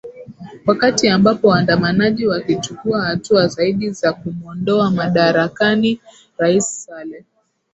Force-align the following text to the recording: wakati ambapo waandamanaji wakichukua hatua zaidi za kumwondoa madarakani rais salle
wakati 0.65 1.09
ambapo 1.09 1.47
waandamanaji 1.47 2.27
wakichukua 2.27 3.01
hatua 3.05 3.47
zaidi 3.47 3.89
za 3.89 4.13
kumwondoa 4.13 4.91
madarakani 4.91 5.99
rais 6.37 6.83
salle 6.85 7.25